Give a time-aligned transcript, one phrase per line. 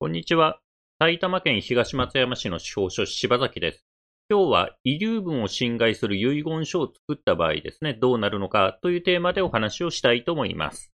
[0.00, 0.60] こんにちは。
[1.00, 3.84] 埼玉県東松山市の司法書士柴崎です。
[4.30, 10.92] 今日は遺留分を侵害する遺言書を作った場合ですね、どうなるのかというテーマでお話をしたいと思います。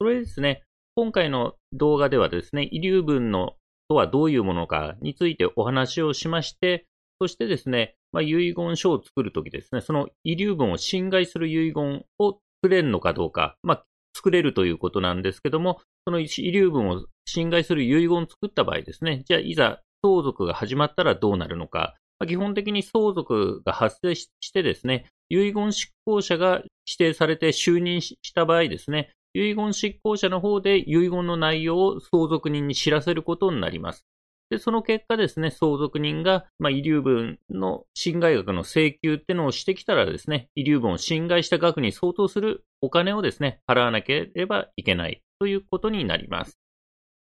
[0.00, 0.62] それですね、
[0.94, 3.56] 今回の動画ではですね、遺留分の
[3.88, 6.86] とはどういうものかについてお話をしまして、
[7.20, 13.84] そしてですね、まあ、遺言書を作るときですね、その遺留分を侵害する遺言を作れるのかどうか、まあ、
[14.16, 34.06] 作れるということなんですけども、その遺留分を侵害する遺言を作った場合ですね、じゃあいざ相続が始まったらどうなるのか、まあ、基本的に相続が発生してですね、遺言執行者が指定されて就任した場合ですね、遺言執行者の方で遺言の内容を相続人に知らせることになります。
[34.48, 46.58] で、その結果ですね、相続人が、まあ、遺留分の侵害額の請求ってのをしてきたらですね、遺留分を侵害した額に相当するお金をですね、払わなければいけないということになります。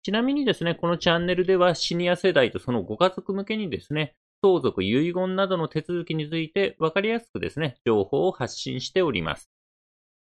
[0.03, 9.49] ちなみにですね、このチャンネルではシニア世代とそのご家族向けにですね、相続、遺言などの手続きについて分かりやすくですね、情報を発信しております。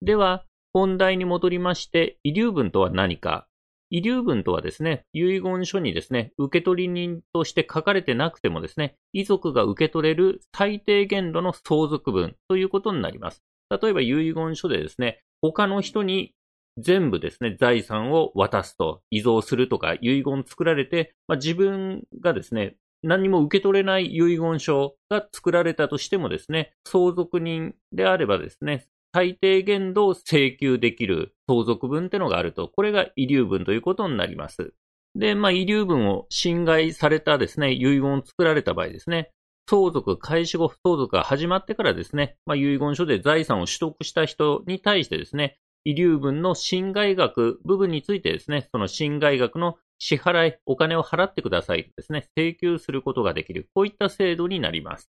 [0.03, 3.47] では、本題に戻りまして、遺留分とは何か
[3.91, 13.43] 遺留分とはですね、遺言書にですね、受取人として書かれてなくてもですね、遺族が受け取れる最低限度の相続分ということになります。
[13.71, 16.35] 例えば遺言書でですね、他の人に
[16.79, 34.73] 全部ですね、財産を渡すと、遺贈するとか遺言作られて、まあ、自分がですね、何も受け取れない遺言書が作られたとしてもですね、相続人であればですね、最低限度請求できる相続分ってのがあると、これが遺留分ということになります。
[35.15, 39.33] で、まあ、遺留分を侵害されたですね、遺言を作られた場合ですね、
[39.69, 55.11] 相続開始後、相続が始まってからですね、まあ、遺言書で財産を取得した人に対してですね、遺留分の侵害額部分についてですね、その侵害額の支払い、お金を払ってくださいとですね、請求することができる、こういった制度になります。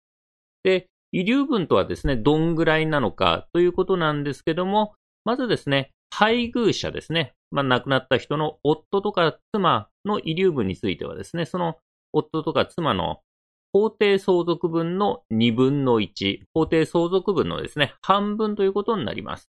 [0.62, 4.94] で、遺留分とはですね、どんぐらいなのかということなんですけども、
[5.24, 11.76] まずですね、配偶者ですね、まあ、亡くなった人の夫とか妻の遺留分についてはですね、その
[12.12, 13.20] 夫とか妻の
[13.72, 19.48] 法定相続分の2分の1、法定相続分のですね、半分ということになります。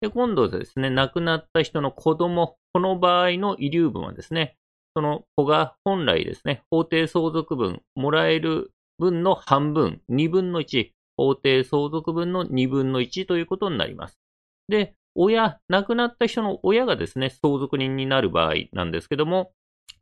[0.00, 4.56] で、今度ですね、亡くなった人の子供、この場合の遺留分はですね、
[4.94, 14.18] その子が本来ですね、法定相続分もらえる分の半分、2分の1、法定相続分の2分の1ということになります。
[14.68, 19.52] で、親、亡くなった人の親がですね、相続人になる場合なんですけども、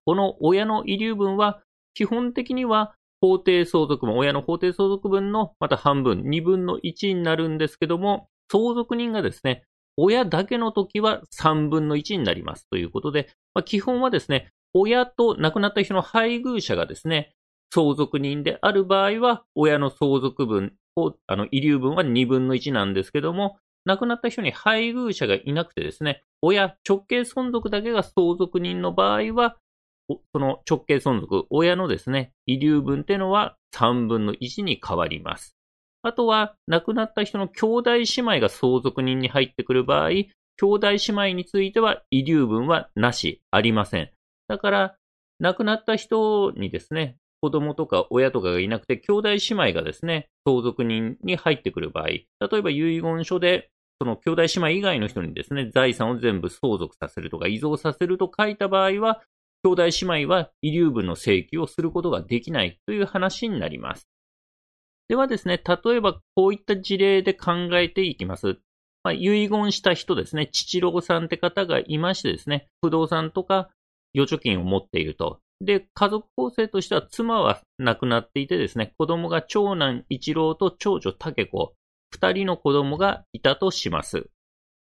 [0.05, 1.63] この親の遺留分は、
[1.95, 9.65] 基本的には法定相続分、親の法定相続分のまた半分、2分の1になるんですけども、相続人がですね、
[9.97, 17.33] 親だけの時は3分の1になりますということで、まあ、基本はですね、親と亡くなった人の配偶者がですね、
[17.73, 29.56] 相続人である場合は、親の相続分を、あの、遺留分は2分の1なんですけども、亡くなった人に配偶者がいなくてですね、親、直系存続だけが相続人の場合は、
[30.32, 35.56] その直系存続、親のですね、遺留分っていうのは3分の1に変わります。
[36.03, 40.28] あとは、亡くなった人の兄弟姉妹が相続人に入ってくる場合、兄
[40.61, 44.11] 弟姉妹については遺留分はなし、ありません。
[44.47, 44.97] だから、
[45.41, 53.69] 亡くなった人にですね、子供とか親とかがいなくて、兄弟姉妹がですね、相続人に入ってくる場合、例えば遺言書で、
[54.00, 59.21] その兄弟姉妹以外の人にですね、財産を全部相続させるとか、遺贈させると書いた場合は、
[59.62, 64.09] 兄弟姉妹は遺留分の請求をすることができないという話になります。
[65.09, 68.56] ではですね、例えばこういった事例で考えていきます。
[69.03, 73.69] まあ、遺言した人ですね、父郎さんって方がいましてですね、不動産とか
[74.15, 75.41] 預貯金を持っていると。
[75.61, 81.75] で、家族構成としては妻は亡くなっていてですね、子供が長男一郎と長女竹子、
[82.11, 84.29] 二人の子供がいたとします。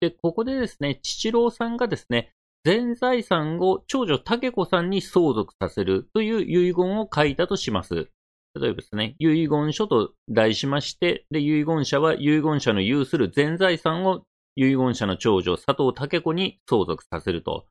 [0.01, 2.33] で、ここでですね、父郎さんがですね、
[2.65, 8.11] 全財産を長女竹子さんに相続させるという遺言を書いたとします。
[8.59, 14.23] 例えばですね、遺言書と題しまして、で、遺言者は遺言者の有する全財産を
[14.57, 17.67] 遺言者の長女佐藤竹子に相続させると。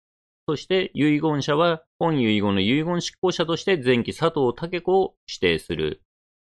[0.48, 6.02] そして遺言者は本遺言の遺言執行者として前期佐藤武子を指定する。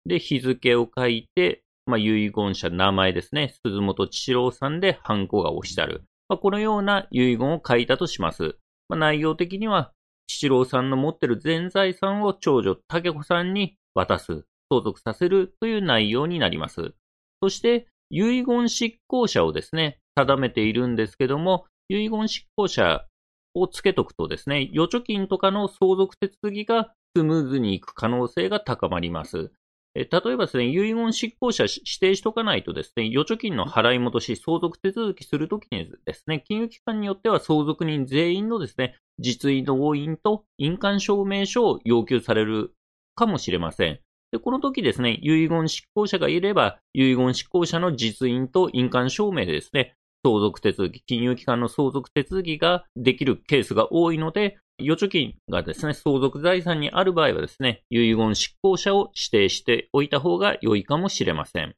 [0.05, 3.53] で、日付を書いて、まあ、遺言者名前ですね。
[3.65, 6.03] 鈴本千郎さんでハンコが押してある。
[6.27, 8.57] まあ、このような遺言を書いたとします。
[8.89, 9.91] まあ、内容的には、
[10.27, 16.93] 千郎さんの持ってる全財産を長女武子さんに渡す、相続させるという内容になります。
[17.41, 23.05] そして、遺言執行者をですね、定めているんですけども、遺言執行者
[23.61, 29.51] をつけとくとですね、預貯金とかの相続手続きがスムーズにいく可能性が高まります。
[29.95, 42.73] え例えばですね、遺言執行者指定しとかないとですね、預貯金の払い戻し、相続手続きするときにですね、金融機関によっては相続人全員のですね、実印の押印と印鑑証明書を要求される
[43.15, 43.99] かもしれません。
[44.31, 61.75] で、この時ですね、遺言執行者がいれば、遺言執行者の実印と印鑑証明でですね、相続手続き、金融機関の相続手続きができるケースが多いので、預貯金がですね、相続財産にある場合はですね、遺言執行者を指定しておいた方が良いかもしれません。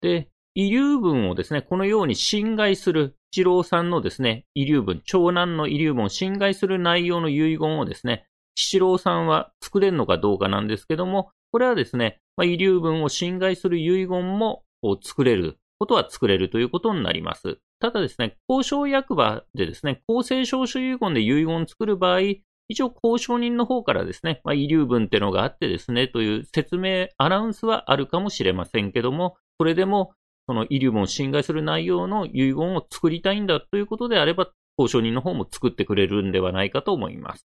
[0.00, 8.26] で、遺留分をですね、このように侵害する、一郎さんのですね、遺留分、長男の遺留分を侵害する内容の遺言をですね、
[8.56, 14.64] 七郎さんは作れるのかどうかなんですけども、これはですね、まあ、遺留分を侵害する遺言も
[15.02, 17.58] 作れることは作れるということになります。
[17.80, 22.20] ただですね、交渉役場でですね、公正証書遺言で遺言を作る場合、
[22.68, 30.12] 一応交渉人の方からですね、まあ、遺留分っていうのがあってですね、という説明、アナウンスはあるかもしれませんけども、それでも、
[30.46, 37.46] その遺留分を侵害する内容の遺言を作りたいんだということであれば、交渉人の方も作ってくれるんではないかと思います。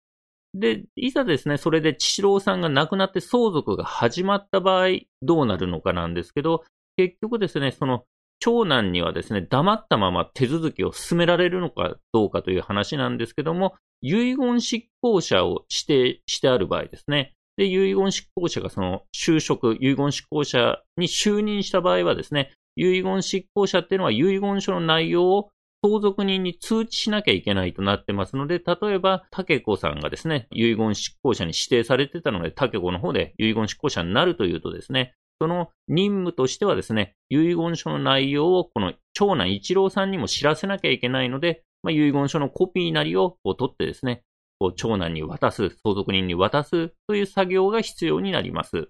[0.54, 4.88] で、いざですね、それで千郎さんが亡くなって相続が始まった場合、
[5.22, 6.64] どうなるのかなんですけど、
[6.96, 8.06] 結局ですね、その
[8.40, 17.34] 長男にはですね、黙ったまま手続きを進められるのかどうかという話なんですけども、遺言執行者を指定してある場合ですね。
[17.58, 25.50] で、遺言執行者がその就職、遺言執行者に就任した場合はですね、遺言執行者っていうのは遺言書の内容を
[25.84, 44.24] 相続人に通知しなきゃいけないとなってますので、例えば、竹子さんがですね、遺言執行者に指定されてたので、竹子の方で遺言執行者になるというとですね、その任務としてはですね、遺言書の内容をこの長男一郎さんにも知らせなきゃいけないので、まあ、遺言書のコピーなりをこう取ってですね、
[44.60, 48.90] こう長男に渡す、相続人に渡すという作業が必要になります。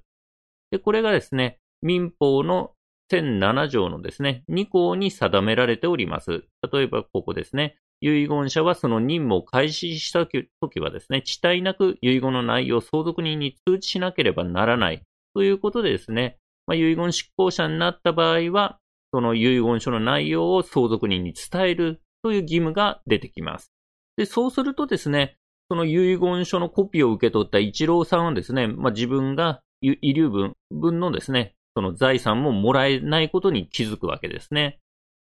[0.72, 2.72] で、これがですね、民法の
[3.12, 6.46] 1007条のですね、2項に定められております。
[6.72, 15.04] 例えばここですね、遺言者はその任務を開始したときはですね、遅滞なく遺言の内容を相続人に通知しなければならない
[15.38, 18.80] ということでですね、まあ、遺言執行者になった場合は、
[19.14, 23.72] その遺言書の内容を相続人に伝えるという義務が出てきます。
[24.18, 25.36] で、そうするとですね、
[25.70, 34.80] その遺言書のコピーを受け取った一郎さんはですね、まあ、自分が遺留分分のですね、その財産ももらえないことに気づくわけですね。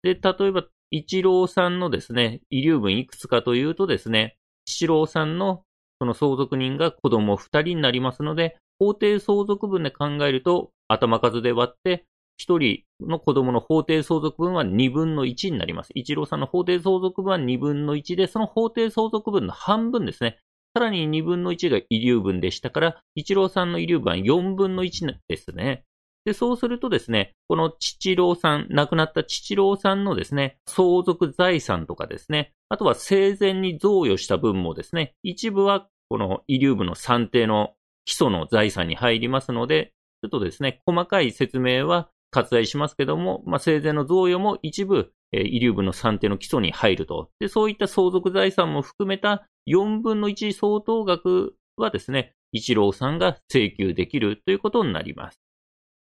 [0.02, 5.62] で、例えば、一郎さんのですね、遺留分いくつかというとですね、一郎さんの
[5.98, 12.06] その相続人が子供二人になりますので、法定相続分で考えると、頭数で割って、
[12.38, 15.90] 一人の子供の法定相続分は二分の一になります。
[15.94, 20.38] 一郎さんの法定相続分は二分の一で、その法定相続分の半分ですね。
[20.74, 25.84] さらに二分の一が遺留分でしたから、一郎さんの遺留分は四分の一ですね。
[26.24, 37.74] で、そうするとですね、この父郎さん、亡くなった父郎さんのですね、相続財産とかですね、あとは生前に贈与した分もですね、一部はこの遺留分の算定の
[38.10, 47.30] 基礎の財産に入りますので、ちょっとですね、細かい説明は割愛しますけども、まあ、生前の贈与も一部、えー、遺留分の算定の基礎に入ると。
[47.38, 55.38] で、そういった相続財産も含めた4分の1相当額はですね、一郎さんが請求できるということになります。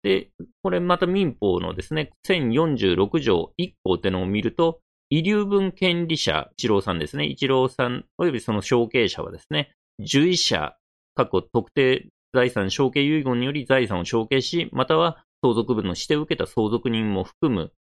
[0.04, 0.30] で、
[0.62, 4.78] これまた民法のですね、1046条1項ってのを見ると、
[5.10, 10.76] 遺留分権利者、一郎さんですね、一郎さん及びその承継者はですね、受意者
[11.16, 17.72] 過去特定財産承継遺言により財産を承継し、または相続分の指定を受けた相続人も含む、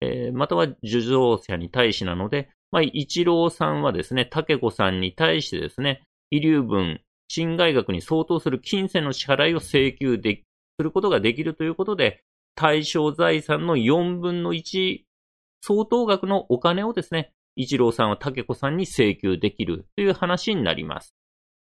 [0.00, 10.42] えー、または受贈者に対しなので、まあ、一郎さんはですね、竹子さんに対してですね、遺留分、侵害額に相当する金銭の支払いを請求で、
[10.76, 12.24] することができるということで、
[12.56, 15.02] 対象財産の4分の1
[15.60, 21.14] 相当額のお金をですね、一郎さんは竹子さんに請求できるという話になります。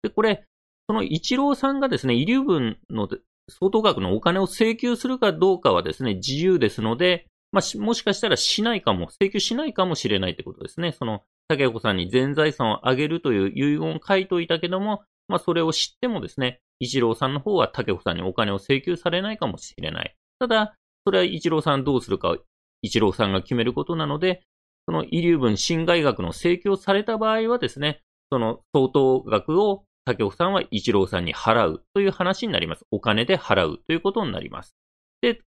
[0.03, 0.45] で、これ、
[0.89, 3.07] その一郎さんがですね、遺留分の
[3.47, 10.91] 相当額のお金を請求するかどうかはですね、自由ですので、まあ、もしかしたらしないかも、請求しないかもしれないということですね。
[10.91, 20.15] その、竹子さんに全財産をあげるという遺言を書いといたけども、まあ、それを知ってもですね、一郎さんの方は竹子さんにお金を請求されないかもしれない。
[20.39, 22.35] ただ、それは一郎さんどうするか、
[22.81, 24.41] 一郎さんが決めることなので、
[24.87, 32.85] その遺留分侵害額の請求をされた場合はですね、その相当額を竹尾さんは一郎さんに払うという話になります。
[32.91, 34.75] お金で払うということになります。
[35.21, 35.41] で、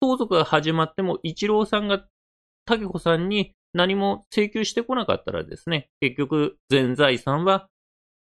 [0.00, 2.04] 相続が始まっても一郎さんが
[2.64, 7.68] 竹子さんに何も請求してこなかったらですね、結局全財産は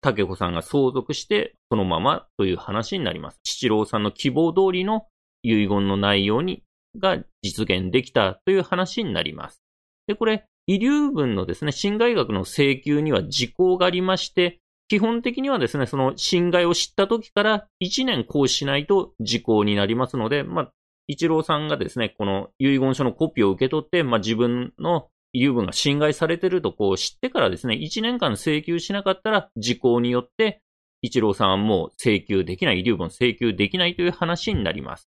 [0.00, 3.40] 竹子さんが相続してそのままという話になります。
[3.44, 5.06] 七郎さんの希望通りの
[5.42, 6.62] 遺言の内容に
[6.98, 9.62] が実現できたという話になります。
[10.06, 20.72] で、これ、遺留分のですね、侵害額の請求には時効がありまして、基本的にはですね、その侵害を知った時から1年行使しないと時効になりますので、まあ、
[21.06, 30.62] 一郎さんがですね、この遺言書のコピーを受け取って、まあ、自分の遺留分が侵害されてるとこう知ってからですね、1年間請求しなかったら時効によって、
[31.02, 35.08] 一郎さんはもう請求できない、遺留分請求できないという話になります。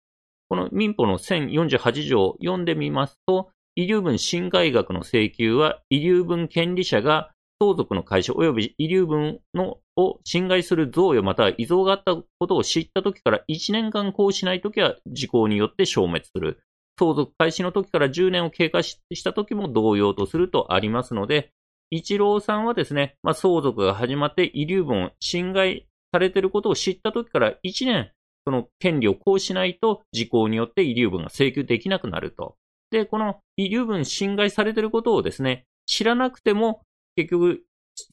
[0.48, 16.60] この民法の1048条を読んでみますと、遺留分侵害額の請求は、遺留分権利者が相続の開始及び遺留分のを侵害する贈与または遺贈があったことを知った時から1年間行使しない時は時効によって消滅する。
[16.98, 21.50] 相続開始の時から10年を経過した時も同様とするとありますので、
[21.90, 28.10] 一郎さんはですね、まあ、相続が始まって遺留分を侵害されていることを知った時から1年、
[28.44, 32.56] その権利を行使しないと時効によって遺留分が請求できなくなると。
[32.90, 36.82] で、この遺留分侵害されていることをですね、知らなくても
[37.16, 37.64] 結局、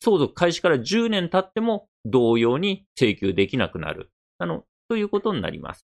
[0.01, 4.11] 相続開始から10年経っても同様に請求できなくなる。
[4.37, 5.85] あの、ということになります。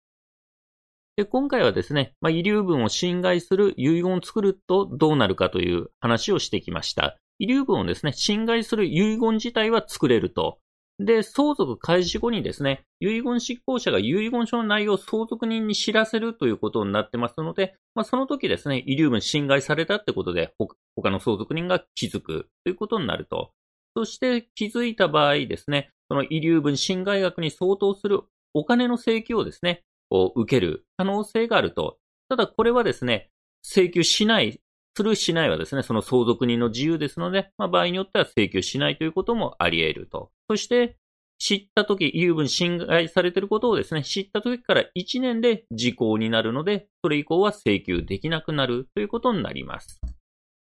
[1.17, 7.17] で、今回はですね、まあ、遺留分を侵害する遺言を作るとどうなるかという話をしてきました。
[7.39, 10.59] 遺留分をですね、侵害する遺言自体は作れると。
[10.99, 20.55] で、相続開始後にですね、遺言執行者が遺言書の内容を相続人に知らせるということになってますので、まあ、その時ですね、遺留分侵害されたってことで、
[20.97, 23.53] 他の相続人が気づくということになると。
[23.95, 28.23] そして気づいた場合ですね、その遺留分侵害額に相当する
[28.55, 31.99] お金の請求をですね、を受ける可能性があると。
[32.29, 33.31] ただこれはですね、
[33.63, 34.61] 請求しない、
[34.97, 40.31] するしないはですね、その相続人の自由ですので、まあ、場合によっては請求しないということもあり得ると。
[40.49, 40.97] そして、
[41.39, 50.01] 知ったとき、遺分侵害されていることをですね、知ったときから1年で時効になるので、それ以降は請求できなくなるということになります。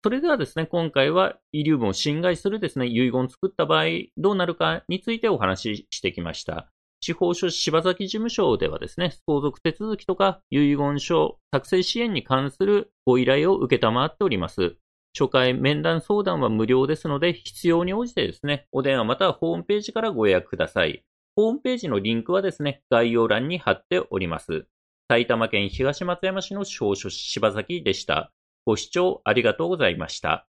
[0.03, 3.85] それではですね、今回は遺留分を侵害するですね、遺言を作った場合、
[4.17, 6.69] どうなるかについてお話ししてきました。
[7.05, 14.77] 司法書柴崎事務所ではですね、相続手続きとか遺言書作成支援に関するご依頼を受けたまっております。
[15.15, 21.03] 初回面談相談は無料ですので、必要に応じてですね、お電話またはホームページからご予約ください。
[21.35, 24.65] ホームページのリンクはですね、概要欄に貼っております。
[25.07, 28.31] 埼玉県東松山市の司法書柴崎でした。
[28.65, 30.47] ご視聴ありがとうございました。